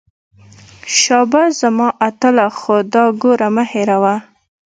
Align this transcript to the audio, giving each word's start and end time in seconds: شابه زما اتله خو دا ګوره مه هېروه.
شابه 0.99 1.43
زما 1.59 1.87
اتله 2.07 2.47
خو 2.59 2.75
دا 2.93 3.03
ګوره 3.21 3.47
مه 3.55 3.63
هېروه. 3.71 4.15